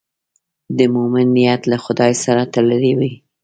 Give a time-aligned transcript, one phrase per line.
[0.77, 3.13] د مؤمن نیت له خدای سره تړلی وي.